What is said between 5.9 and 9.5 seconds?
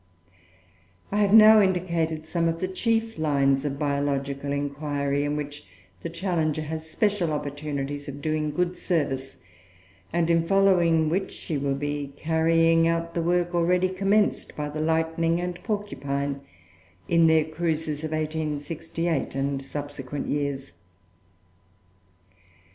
the Challenger has special opportunities for doing good service,